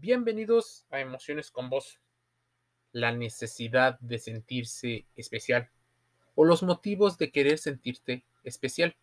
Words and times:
Bienvenidos 0.00 0.86
a 0.90 1.00
Emociones 1.00 1.50
con 1.50 1.70
Voz. 1.70 1.98
La 2.92 3.10
necesidad 3.10 3.98
de 3.98 4.20
sentirse 4.20 5.06
especial 5.16 5.70
o 6.36 6.44
los 6.44 6.62
motivos 6.62 7.18
de 7.18 7.32
querer 7.32 7.58
sentirte 7.58 8.24
especial. 8.44 8.94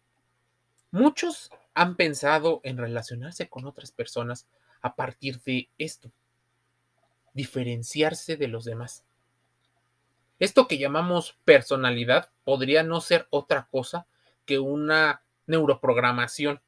Muchos 0.92 1.52
han 1.73 1.97
pensado 1.97 2.62
en 2.63 2.78
relacionarse 2.78 3.50
con 3.50 3.66
otras 3.66 3.92
personas 3.92 4.47
a 4.81 4.96
partir 4.96 5.42
de 5.42 5.68
esto, 5.78 6.13
diferenciarse 7.33 8.37
de 8.37 8.47
los 8.47 8.63
demás. 8.63 9.03
Esto 10.39 10.65
que 10.65 10.77
llamamos 10.77 11.37
personalidad 11.43 12.31
podría 12.46 12.83
no 12.83 13.01
ser 13.01 13.27
otra 13.31 13.67
cosa 13.69 14.07
que 14.46 14.59
una 14.59 15.23
neuroprogramación, 15.46 16.62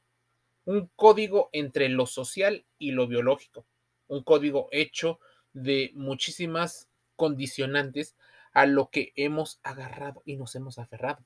un 0.66 0.92
código 0.98 1.50
entre 1.54 1.88
lo 1.88 2.06
social 2.06 2.66
y 2.78 2.92
lo 2.92 3.08
biológico 3.08 3.66
un 4.08 4.24
código 4.24 4.70
hecho 4.72 5.20
de 5.54 5.92
muchísimas 5.96 6.88
condicionantes 7.16 8.16
a 8.54 8.66
lo 8.66 8.90
que 8.90 9.14
hemos 9.16 9.60
agarrado 9.64 10.22
y 10.26 10.36
nos 10.36 10.56
hemos 10.56 10.80
aferrado. 10.80 11.24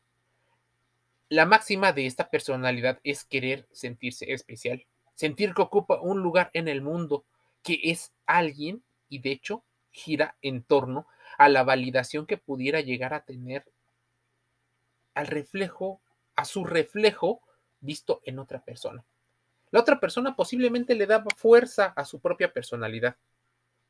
La 1.29 1.45
máxima 1.45 1.93
de 1.93 2.05
esta 2.05 2.29
personalidad 2.29 2.99
es 3.03 3.23
querer 3.23 3.67
sentirse 3.71 4.33
especial, 4.33 4.85
sentir 5.15 5.53
que 5.53 5.61
ocupa 5.61 6.01
un 6.01 6.21
lugar 6.21 6.49
en 6.53 6.67
el 6.67 6.81
mundo, 6.81 7.23
que 7.63 7.79
es 7.83 8.11
alguien 8.25 8.83
y 9.07 9.19
de 9.19 9.31
hecho 9.31 9.63
gira 9.91 10.35
en 10.41 10.63
torno 10.63 11.07
a 11.37 11.47
la 11.49 11.63
validación 11.63 12.25
que 12.25 12.37
pudiera 12.37 12.81
llegar 12.81 13.13
a 13.13 13.23
tener 13.23 13.65
al 15.13 15.27
reflejo, 15.27 16.01
a 16.35 16.45
su 16.45 16.65
reflejo 16.65 17.41
visto 17.79 18.21
en 18.25 18.39
otra 18.39 18.63
persona. 18.63 19.03
La 19.71 19.79
otra 19.79 19.99
persona 19.99 20.35
posiblemente 20.35 20.95
le 20.95 21.07
daba 21.07 21.31
fuerza 21.35 21.87
a 21.95 22.05
su 22.05 22.19
propia 22.19 22.51
personalidad. 22.51 23.15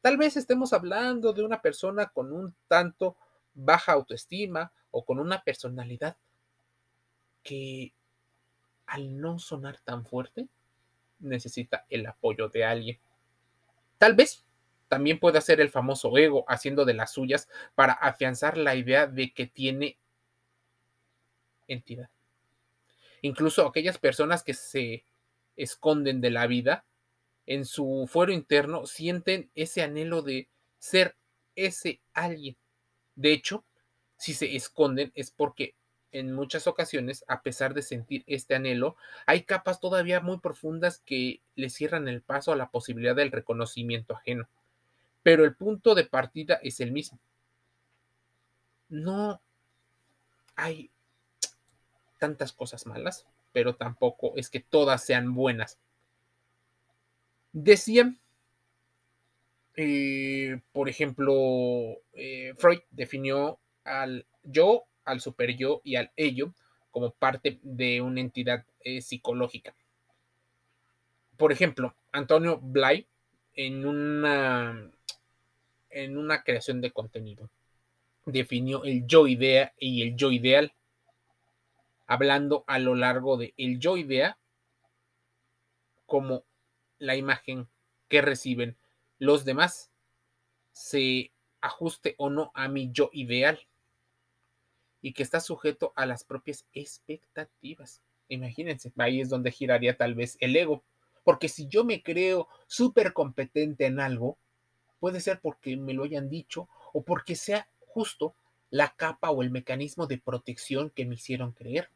Tal 0.01 0.17
vez 0.17 0.37
estemos 0.37 0.73
hablando 0.73 1.33
de 1.33 1.43
una 1.43 1.61
persona 1.61 2.07
con 2.07 2.31
un 2.31 2.55
tanto 2.67 3.17
baja 3.53 3.91
autoestima 3.91 4.71
o 4.91 5.03
con 5.03 5.19
una 5.19 5.43
personalidad 5.43 6.17
que 7.43 7.93
al 8.85 9.19
no 9.19 9.39
sonar 9.39 9.79
tan 9.79 10.05
fuerte 10.05 10.47
necesita 11.19 11.85
el 11.89 12.05
apoyo 12.05 12.49
de 12.49 12.65
alguien. 12.65 12.99
Tal 13.97 14.15
vez 14.15 14.45
también 14.87 15.19
pueda 15.19 15.39
ser 15.41 15.61
el 15.61 15.69
famoso 15.69 16.17
ego 16.17 16.43
haciendo 16.47 16.85
de 16.85 16.93
las 16.93 17.11
suyas 17.11 17.47
para 17.75 17.93
afianzar 17.93 18.57
la 18.57 18.75
idea 18.75 19.07
de 19.07 19.33
que 19.33 19.47
tiene 19.47 19.97
entidad. 21.67 22.09
Incluso 23.21 23.65
aquellas 23.65 23.97
personas 23.97 24.43
que 24.43 24.53
se 24.53 25.05
esconden 25.63 26.21
de 26.21 26.31
la 26.31 26.47
vida, 26.47 26.85
en 27.45 27.65
su 27.65 28.07
fuero 28.09 28.31
interno 28.31 28.85
sienten 28.85 29.49
ese 29.55 29.81
anhelo 29.81 30.21
de 30.21 30.47
ser 30.79 31.15
ese 31.55 32.01
alguien. 32.13 32.55
De 33.15 33.33
hecho, 33.33 33.65
si 34.17 34.33
se 34.33 34.55
esconden 34.55 35.11
es 35.15 35.31
porque 35.31 35.75
en 36.11 36.33
muchas 36.33 36.67
ocasiones, 36.67 37.23
a 37.27 37.41
pesar 37.41 37.73
de 37.73 37.81
sentir 37.81 38.23
este 38.27 38.55
anhelo, 38.55 38.95
hay 39.25 39.43
capas 39.43 39.79
todavía 39.79 40.19
muy 40.19 40.39
profundas 40.39 41.01
que 41.05 41.41
le 41.55 41.69
cierran 41.69 42.07
el 42.07 42.21
paso 42.21 42.51
a 42.51 42.55
la 42.55 42.69
posibilidad 42.69 43.15
del 43.15 43.31
reconocimiento 43.31 44.15
ajeno. 44.15 44.47
Pero 45.23 45.45
el 45.45 45.55
punto 45.55 45.95
de 45.95 46.05
partida 46.05 46.59
es 46.63 46.79
el 46.79 46.91
mismo. 46.91 47.19
No 48.89 49.41
hay 50.55 50.91
tantas 52.19 52.51
cosas 52.51 52.85
malas, 52.85 53.25
pero 53.51 53.75
tampoco 53.75 54.33
es 54.35 54.49
que 54.49 54.59
todas 54.59 55.03
sean 55.03 55.33
buenas. 55.33 55.77
Decían, 57.53 58.19
eh, 59.75 60.59
por 60.71 60.89
ejemplo, 60.89 61.97
eh, 62.13 62.53
Freud 62.57 62.79
definió 62.91 63.59
al 63.83 64.25
yo, 64.43 64.83
al 65.05 65.21
super 65.21 65.55
yo 65.55 65.81
y 65.83 65.95
al 65.95 66.11
ello 66.15 66.53
como 66.91 67.11
parte 67.11 67.59
de 67.63 68.01
una 68.01 68.21
entidad 68.21 68.65
eh, 68.81 69.01
psicológica. 69.01 69.73
Por 71.37 71.51
ejemplo, 71.51 71.95
Antonio 72.11 72.59
Blay 72.61 73.07
en 73.53 73.85
una, 73.85 74.91
en 75.89 76.17
una 76.17 76.43
creación 76.43 76.81
de 76.81 76.91
contenido 76.91 77.49
definió 78.25 78.83
el 78.83 79.05
yo 79.07 79.27
idea 79.27 79.73
y 79.79 80.03
el 80.03 80.15
yo 80.15 80.31
ideal 80.31 80.73
hablando 82.11 82.65
a 82.67 82.77
lo 82.77 82.93
largo 82.93 83.37
de 83.37 83.53
el 83.55 83.79
yo 83.79 83.95
idea 83.95 84.37
como 86.05 86.43
la 86.99 87.15
imagen 87.15 87.69
que 88.09 88.21
reciben 88.21 88.75
los 89.17 89.45
demás 89.45 89.93
se 90.73 91.31
ajuste 91.61 92.15
o 92.17 92.29
no 92.29 92.51
a 92.53 92.67
mi 92.67 92.91
yo 92.91 93.09
ideal 93.13 93.61
y 95.01 95.13
que 95.13 95.23
está 95.23 95.39
sujeto 95.39 95.93
a 95.95 96.05
las 96.05 96.25
propias 96.25 96.65
expectativas. 96.73 98.01
Imagínense, 98.27 98.91
ahí 98.97 99.21
es 99.21 99.29
donde 99.29 99.51
giraría 99.51 99.95
tal 99.95 100.13
vez 100.13 100.35
el 100.41 100.53
ego, 100.57 100.83
porque 101.23 101.47
si 101.47 101.67
yo 101.67 101.85
me 101.85 102.03
creo 102.03 102.49
súper 102.67 103.13
competente 103.13 103.85
en 103.85 104.01
algo, 104.01 104.37
puede 104.99 105.21
ser 105.21 105.39
porque 105.39 105.77
me 105.77 105.93
lo 105.93 106.03
hayan 106.03 106.29
dicho 106.29 106.67
o 106.91 107.03
porque 107.03 107.37
sea 107.37 107.69
justo 107.79 108.35
la 108.69 108.95
capa 108.97 109.31
o 109.31 109.43
el 109.43 109.49
mecanismo 109.49 110.07
de 110.07 110.17
protección 110.17 110.89
que 110.89 111.05
me 111.05 111.15
hicieron 111.15 111.53
creer. 111.53 111.89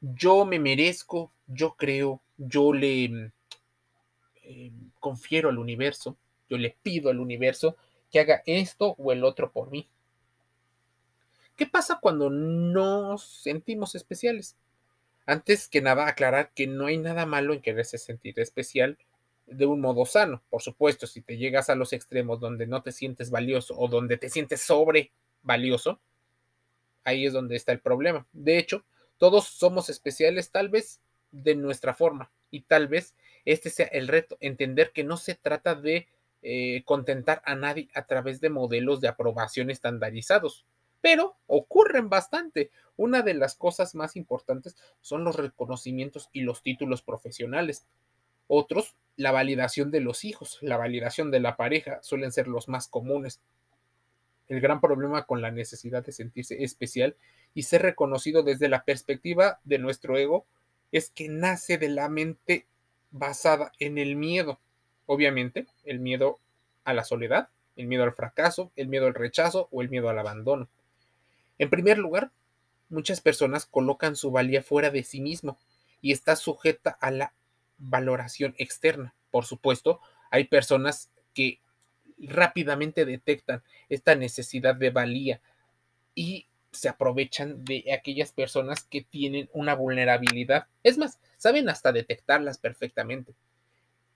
Yo 0.00 0.44
me 0.44 0.58
merezco, 0.58 1.32
yo 1.46 1.74
creo, 1.76 2.20
yo 2.36 2.72
le 2.72 3.08
mm, 3.08 3.32
eh, 4.42 4.72
confiero 5.00 5.48
al 5.48 5.58
universo, 5.58 6.16
yo 6.48 6.58
le 6.58 6.76
pido 6.82 7.10
al 7.10 7.20
universo 7.20 7.76
que 8.10 8.20
haga 8.20 8.42
esto 8.46 8.94
o 8.98 9.12
el 9.12 9.24
otro 9.24 9.50
por 9.50 9.70
mí. 9.70 9.88
¿Qué 11.56 11.66
pasa 11.66 11.98
cuando 12.00 12.28
nos 12.28 13.24
sentimos 13.24 13.94
especiales? 13.94 14.56
Antes 15.24 15.68
que 15.68 15.80
nada, 15.80 16.06
aclarar 16.06 16.52
que 16.54 16.66
no 16.66 16.86
hay 16.86 16.98
nada 16.98 17.26
malo 17.26 17.54
en 17.54 17.62
quererse 17.62 17.98
sentir 17.98 18.38
especial 18.38 18.98
de 19.46 19.66
un 19.66 19.80
modo 19.80 20.04
sano. 20.06 20.42
Por 20.50 20.62
supuesto, 20.62 21.06
si 21.06 21.22
te 21.22 21.36
llegas 21.36 21.70
a 21.70 21.74
los 21.74 21.92
extremos 21.92 22.40
donde 22.40 22.66
no 22.66 22.82
te 22.82 22.92
sientes 22.92 23.30
valioso 23.30 23.74
o 23.78 23.88
donde 23.88 24.18
te 24.18 24.28
sientes 24.28 24.60
sobre 24.60 25.10
valioso, 25.42 26.00
ahí 27.04 27.26
es 27.26 27.32
donde 27.32 27.56
está 27.56 27.72
el 27.72 27.80
problema. 27.80 28.26
De 28.32 28.58
hecho, 28.58 28.84
todos 29.18 29.46
somos 29.46 29.88
especiales 29.88 30.50
tal 30.50 30.68
vez 30.68 31.00
de 31.30 31.54
nuestra 31.54 31.94
forma 31.94 32.30
y 32.50 32.62
tal 32.62 32.88
vez 32.88 33.14
este 33.44 33.70
sea 33.70 33.86
el 33.86 34.08
reto, 34.08 34.36
entender 34.40 34.92
que 34.92 35.04
no 35.04 35.16
se 35.16 35.34
trata 35.34 35.74
de 35.74 36.08
eh, 36.42 36.82
contentar 36.84 37.42
a 37.44 37.54
nadie 37.54 37.88
a 37.94 38.06
través 38.06 38.40
de 38.40 38.50
modelos 38.50 39.00
de 39.00 39.08
aprobación 39.08 39.70
estandarizados, 39.70 40.66
pero 41.00 41.36
ocurren 41.46 42.08
bastante. 42.08 42.70
Una 42.96 43.22
de 43.22 43.34
las 43.34 43.54
cosas 43.54 43.94
más 43.94 44.16
importantes 44.16 44.76
son 45.00 45.24
los 45.24 45.36
reconocimientos 45.36 46.28
y 46.32 46.40
los 46.40 46.62
títulos 46.62 47.02
profesionales. 47.02 47.86
Otros, 48.48 48.96
la 49.16 49.32
validación 49.32 49.90
de 49.90 50.00
los 50.00 50.24
hijos, 50.24 50.58
la 50.60 50.76
validación 50.76 51.30
de 51.30 51.40
la 51.40 51.56
pareja, 51.56 52.02
suelen 52.02 52.32
ser 52.32 52.48
los 52.48 52.68
más 52.68 52.88
comunes. 52.88 53.40
El 54.48 54.60
gran 54.60 54.80
problema 54.80 55.26
con 55.26 55.42
la 55.42 55.50
necesidad 55.50 56.04
de 56.04 56.12
sentirse 56.12 56.62
especial 56.62 57.16
y 57.56 57.62
ser 57.62 57.80
reconocido 57.80 58.42
desde 58.42 58.68
la 58.68 58.84
perspectiva 58.84 59.60
de 59.64 59.78
nuestro 59.78 60.18
ego 60.18 60.44
es 60.92 61.08
que 61.08 61.30
nace 61.30 61.78
de 61.78 61.88
la 61.88 62.10
mente 62.10 62.66
basada 63.10 63.72
en 63.78 63.96
el 63.96 64.14
miedo. 64.14 64.60
Obviamente, 65.06 65.66
el 65.82 65.98
miedo 65.98 66.38
a 66.84 66.92
la 66.92 67.02
soledad, 67.02 67.48
el 67.76 67.86
miedo 67.86 68.04
al 68.04 68.12
fracaso, 68.12 68.72
el 68.76 68.88
miedo 68.88 69.06
al 69.06 69.14
rechazo 69.14 69.68
o 69.72 69.80
el 69.80 69.88
miedo 69.88 70.10
al 70.10 70.18
abandono. 70.18 70.68
En 71.56 71.70
primer 71.70 71.96
lugar, 71.96 72.30
muchas 72.90 73.22
personas 73.22 73.64
colocan 73.64 74.16
su 74.16 74.30
valía 74.30 74.62
fuera 74.62 74.90
de 74.90 75.02
sí 75.02 75.22
mismo 75.22 75.58
y 76.02 76.12
está 76.12 76.36
sujeta 76.36 76.90
a 77.00 77.10
la 77.10 77.32
valoración 77.78 78.54
externa. 78.58 79.14
Por 79.30 79.46
supuesto, 79.46 80.02
hay 80.30 80.44
personas 80.44 81.08
que 81.32 81.60
rápidamente 82.18 83.06
detectan 83.06 83.62
esta 83.88 84.14
necesidad 84.14 84.74
de 84.74 84.90
valía 84.90 85.40
y 86.14 86.48
se 86.76 86.88
aprovechan 86.88 87.64
de 87.64 87.84
aquellas 87.92 88.32
personas 88.32 88.84
que 88.84 89.02
tienen 89.02 89.48
una 89.52 89.74
vulnerabilidad. 89.74 90.66
Es 90.82 90.98
más, 90.98 91.18
saben 91.36 91.68
hasta 91.68 91.92
detectarlas 91.92 92.58
perfectamente. 92.58 93.34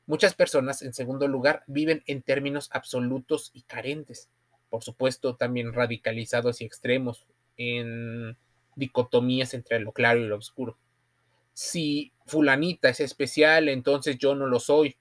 Muchas 0.06 0.34
personas, 0.34 0.82
en 0.82 0.92
segundo 0.92 1.28
lugar, 1.28 1.62
viven 1.66 2.02
en 2.06 2.22
términos 2.22 2.68
absolutos 2.72 3.50
y 3.54 3.62
carentes. 3.62 4.28
Por 4.68 4.82
supuesto, 4.82 5.36
también 5.36 5.72
radicalizados 5.72 6.60
y 6.60 6.64
extremos, 6.64 7.26
en 7.56 8.36
dicotomías 8.74 9.54
entre 9.54 9.80
lo 9.80 9.92
claro 9.92 10.20
y 10.20 10.26
lo 10.26 10.36
oscuro. 10.36 10.78
Si 11.52 12.12
fulanita 12.26 12.88
es 12.88 13.00
especial, 13.00 13.68
entonces 13.68 14.18
yo 14.18 14.34
no 14.34 14.46
lo 14.46 14.60
soy. 14.60 14.96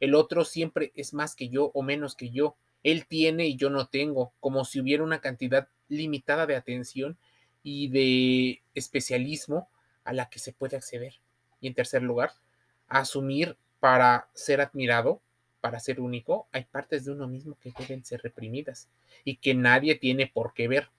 El 0.00 0.14
otro 0.14 0.44
siempre 0.44 0.92
es 0.94 1.12
más 1.12 1.34
que 1.34 1.48
yo 1.48 1.70
o 1.74 1.82
menos 1.82 2.14
que 2.14 2.30
yo. 2.30 2.56
Él 2.82 3.06
tiene 3.06 3.46
y 3.46 3.56
yo 3.56 3.70
no 3.70 3.88
tengo, 3.88 4.32
como 4.40 4.64
si 4.64 4.80
hubiera 4.80 5.02
una 5.02 5.20
cantidad 5.20 5.68
limitada 5.96 6.46
de 6.46 6.56
atención 6.56 7.16
y 7.62 7.88
de 7.88 8.62
especialismo 8.74 9.68
a 10.04 10.12
la 10.12 10.28
que 10.28 10.38
se 10.38 10.52
puede 10.52 10.76
acceder. 10.76 11.14
Y 11.60 11.66
en 11.66 11.74
tercer 11.74 12.02
lugar, 12.02 12.32
asumir 12.88 13.56
para 13.80 14.28
ser 14.34 14.60
admirado, 14.60 15.20
para 15.60 15.80
ser 15.80 16.00
único, 16.00 16.46
hay 16.52 16.64
partes 16.64 17.04
de 17.04 17.12
uno 17.12 17.26
mismo 17.26 17.56
que 17.60 17.72
deben 17.78 18.04
ser 18.04 18.20
reprimidas 18.22 18.88
y 19.24 19.36
que 19.36 19.54
nadie 19.54 19.94
tiene 19.94 20.26
por 20.26 20.52
qué 20.52 20.68
ver. 20.68 20.90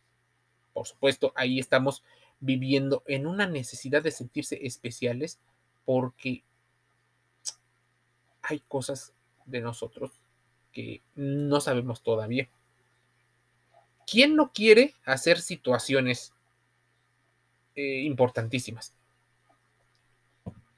Por 0.73 0.87
supuesto, 0.87 1.31
ahí 1.35 1.59
estamos 1.59 2.03
viviendo 2.39 3.03
en 3.05 3.27
una 3.27 3.47
necesidad 3.47 4.01
de 4.01 4.11
sentirse 4.11 4.65
especiales 4.65 5.39
porque 5.85 6.43
hay 8.41 8.59
cosas 8.67 9.13
de 9.45 9.61
nosotros 9.61 10.11
que 10.71 11.01
no 11.15 11.61
sabemos 11.61 12.01
todavía. 12.01 12.49
¿Quién 14.05 14.35
no 14.35 14.51
quiere 14.51 14.93
hacer 15.05 15.39
situaciones 15.39 16.33
eh, 17.75 18.01
importantísimas? 18.01 18.93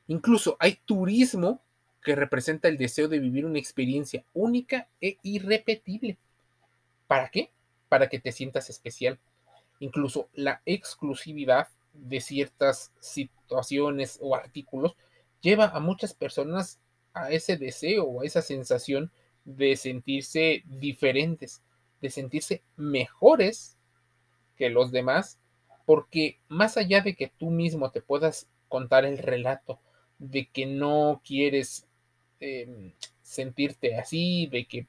Incluso 0.08 0.56
hay 0.60 0.80
turismo 0.86 1.62
que 2.02 2.16
representa 2.16 2.70
el 2.70 2.78
deseo 2.78 3.10
de 3.10 3.20
vivir 3.20 3.46
una 3.46 3.60
experiencia 3.60 4.24
única 4.34 4.88
e 5.02 5.18
irrepetible. 5.24 6.18
¿Para 7.06 7.30
qué? 7.30 7.52
Para 7.90 8.08
que 8.08 8.20
te 8.20 8.32
sientas 8.32 8.70
especial. 8.70 9.20
Incluso 9.80 10.30
la 10.34 10.62
exclusividad 10.66 11.68
de 11.94 12.22
ciertas 12.22 12.94
situaciones 13.00 14.20
o 14.22 14.36
artículos 14.36 14.96
lleva 15.42 15.66
a 15.66 15.80
muchas 15.80 16.14
personas 16.14 16.80
a 17.14 17.32
ese 17.32 17.58
deseo 17.58 18.06
o 18.06 18.22
a 18.22 18.26
esa 18.26 18.42
sensación 18.42 19.12
de 19.44 19.76
sentirse 19.76 20.64
diferentes, 20.66 21.62
de 22.02 22.10
sentirse 22.10 22.64
mejores 22.76 23.78
que 24.56 24.70
los 24.70 24.92
demás, 24.92 25.40
porque 25.86 26.40
más 26.48 26.78
allá 26.78 27.02
de 27.02 27.16
que 27.16 27.28
tú 27.28 27.50
mismo 27.50 27.92
te 27.92 28.02
puedas 28.02 28.48
contar 28.68 29.06
el 29.06 29.18
relato 29.18 29.80
de 30.20 30.48
que 30.48 30.66
no 30.66 31.22
quieres 31.24 31.88
em, 32.40 32.94
sentirte 33.22 33.98
así, 33.98 34.48
de 34.48 34.66
que 34.66 34.88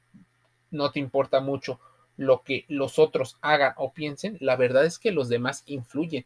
no 0.71 0.91
te 0.91 0.99
importa 0.99 1.39
mucho 1.39 1.79
lo 2.17 2.43
que 2.43 2.65
los 2.67 2.99
otros 2.99 3.37
hagan 3.41 3.73
o 3.77 3.93
piensen, 3.93 4.37
la 4.41 4.55
verdad 4.55 4.85
es 4.85 4.99
que 4.99 5.11
los 5.11 5.29
demás 5.29 5.63
influyen, 5.65 6.25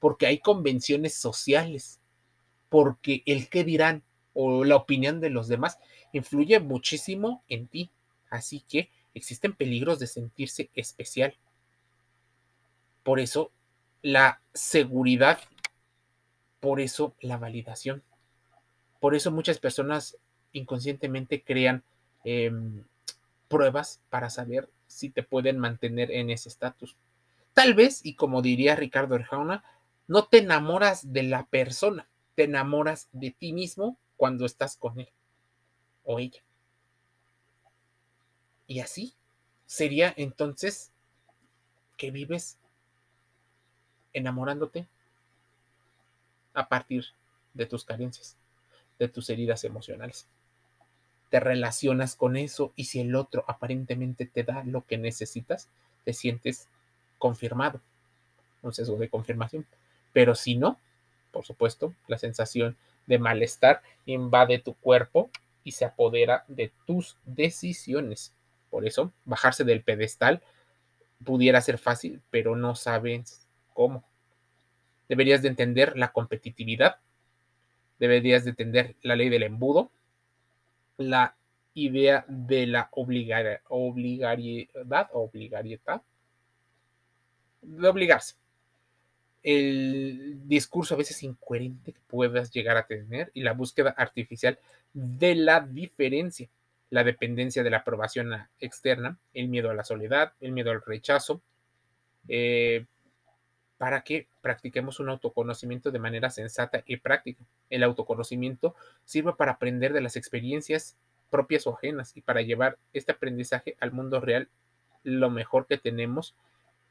porque 0.00 0.26
hay 0.26 0.38
convenciones 0.38 1.14
sociales, 1.14 2.00
porque 2.70 3.22
el 3.26 3.48
qué 3.48 3.62
dirán 3.62 4.02
o 4.32 4.64
la 4.64 4.76
opinión 4.76 5.20
de 5.20 5.30
los 5.30 5.48
demás 5.48 5.78
influye 6.12 6.60
muchísimo 6.60 7.42
en 7.48 7.68
ti. 7.68 7.90
Así 8.30 8.64
que 8.68 8.90
existen 9.14 9.54
peligros 9.54 9.98
de 9.98 10.06
sentirse 10.06 10.70
especial. 10.74 11.34
Por 13.02 13.20
eso 13.20 13.50
la 14.02 14.40
seguridad, 14.52 15.38
por 16.60 16.80
eso 16.80 17.14
la 17.20 17.38
validación. 17.38 18.02
Por 19.00 19.14
eso 19.14 19.30
muchas 19.30 19.58
personas 19.58 20.18
inconscientemente 20.52 21.42
crean 21.42 21.82
em, 22.24 22.84
pruebas 23.48 24.00
para 24.10 24.30
saber 24.30 24.68
si 24.86 25.10
te 25.10 25.22
pueden 25.22 25.58
mantener 25.58 26.10
en 26.10 26.30
ese 26.30 26.48
estatus. 26.48 26.96
Tal 27.52 27.74
vez, 27.74 28.00
y 28.04 28.14
como 28.14 28.42
diría 28.42 28.76
Ricardo 28.76 29.14
Arjona, 29.14 29.64
no 30.06 30.26
te 30.26 30.38
enamoras 30.38 31.12
de 31.12 31.22
la 31.22 31.46
persona, 31.46 32.08
te 32.34 32.44
enamoras 32.44 33.08
de 33.12 33.30
ti 33.30 33.52
mismo 33.52 33.96
cuando 34.16 34.44
estás 34.44 34.76
con 34.76 35.00
él 35.00 35.08
o 36.04 36.18
ella. 36.18 36.42
Y 38.66 38.80
así 38.80 39.14
sería 39.66 40.12
entonces 40.16 40.92
que 41.96 42.10
vives 42.10 42.58
enamorándote 44.12 44.86
a 46.54 46.68
partir 46.68 47.04
de 47.52 47.66
tus 47.66 47.84
carencias, 47.84 48.36
de 48.98 49.08
tus 49.08 49.28
heridas 49.28 49.64
emocionales. 49.64 50.26
Te 51.30 51.40
relacionas 51.40 52.14
con 52.14 52.36
eso 52.36 52.72
y 52.76 52.84
si 52.84 53.00
el 53.00 53.14
otro 53.16 53.44
aparentemente 53.48 54.24
te 54.24 54.44
da 54.44 54.62
lo 54.64 54.86
que 54.86 54.98
necesitas, 54.98 55.68
te 56.04 56.12
sientes 56.12 56.68
confirmado, 57.18 57.80
un 58.62 58.72
sesgo 58.72 58.96
de 58.96 59.08
confirmación. 59.08 59.66
Pero 60.12 60.34
si 60.34 60.54
no, 60.54 60.78
por 61.32 61.44
supuesto, 61.44 61.92
la 62.06 62.18
sensación 62.18 62.76
de 63.06 63.18
malestar 63.18 63.82
invade 64.06 64.60
tu 64.60 64.74
cuerpo 64.74 65.30
y 65.64 65.72
se 65.72 65.84
apodera 65.84 66.44
de 66.46 66.70
tus 66.86 67.16
decisiones. 67.24 68.32
Por 68.74 68.88
eso, 68.88 69.12
bajarse 69.24 69.62
del 69.62 69.84
pedestal 69.84 70.42
pudiera 71.24 71.60
ser 71.60 71.78
fácil, 71.78 72.20
pero 72.32 72.56
no 72.56 72.74
sabes 72.74 73.46
cómo. 73.72 74.02
Deberías 75.08 75.42
de 75.42 75.48
entender 75.48 75.96
la 75.96 76.10
competitividad, 76.10 76.96
deberías 78.00 78.42
de 78.42 78.50
entender 78.50 78.96
la 79.02 79.14
ley 79.14 79.28
del 79.28 79.44
embudo, 79.44 79.92
la 80.96 81.36
idea 81.74 82.24
de 82.26 82.66
la 82.66 82.88
obligariedad, 82.90 83.60
obligariedad, 83.68 85.08
de 87.62 87.88
obligarse 87.88 88.34
el 89.44 90.48
discurso 90.48 90.94
a 90.94 90.98
veces 90.98 91.22
incoherente 91.22 91.92
que 91.92 92.00
puedas 92.08 92.50
llegar 92.50 92.76
a 92.76 92.88
tener 92.88 93.30
y 93.34 93.44
la 93.44 93.52
búsqueda 93.52 93.94
artificial 93.96 94.58
de 94.92 95.36
la 95.36 95.60
diferencia, 95.60 96.48
la 96.94 97.02
dependencia 97.02 97.64
de 97.64 97.70
la 97.70 97.78
aprobación 97.78 98.32
externa, 98.60 99.18
el 99.32 99.48
miedo 99.48 99.68
a 99.68 99.74
la 99.74 99.82
soledad, 99.82 100.32
el 100.40 100.52
miedo 100.52 100.70
al 100.70 100.80
rechazo, 100.80 101.42
eh, 102.28 102.86
para 103.78 104.02
que 104.02 104.28
practiquemos 104.42 105.00
un 105.00 105.08
autoconocimiento 105.08 105.90
de 105.90 105.98
manera 105.98 106.30
sensata 106.30 106.84
y 106.86 106.98
práctica. 106.98 107.44
El 107.68 107.82
autoconocimiento 107.82 108.76
sirve 109.04 109.32
para 109.32 109.50
aprender 109.50 109.92
de 109.92 110.02
las 110.02 110.14
experiencias 110.14 110.96
propias 111.30 111.66
o 111.66 111.74
ajenas 111.74 112.16
y 112.16 112.20
para 112.20 112.42
llevar 112.42 112.78
este 112.92 113.10
aprendizaje 113.10 113.76
al 113.80 113.90
mundo 113.90 114.20
real. 114.20 114.48
Lo 115.02 115.30
mejor 115.30 115.66
que 115.66 115.78
tenemos 115.78 116.36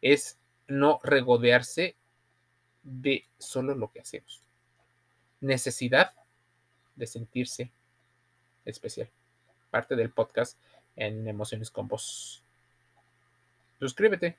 es 0.02 0.38
no 0.68 1.00
regodearse 1.02 1.96
de 2.84 3.24
solo 3.38 3.74
lo 3.74 3.90
que 3.90 4.02
hacemos. 4.02 4.44
Necesidad 5.40 6.12
de 6.98 7.08
sentirse 7.08 7.72
especial. 8.66 9.08
Parte 9.74 9.96
del 9.96 10.12
podcast 10.12 10.56
en 10.96 11.28
Emociones 11.28 11.72
con 11.72 11.88
Voz. 11.88 12.44
Suscríbete. 13.80 14.38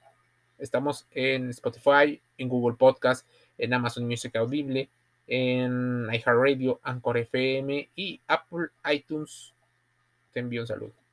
Estamos 0.60 1.08
en 1.10 1.50
Spotify, 1.50 2.20
en 2.38 2.48
Google 2.48 2.76
Podcast, 2.76 3.26
en 3.58 3.74
Amazon 3.74 4.06
Music 4.06 4.36
Audible, 4.36 4.88
en 5.26 6.06
iHeartRadio, 6.12 6.78
Anchor 6.84 7.18
FM 7.18 7.88
y 7.96 8.20
Apple 8.28 8.68
iTunes. 8.88 9.52
Te 10.32 10.38
envío 10.38 10.60
un 10.60 10.68
saludo. 10.68 11.03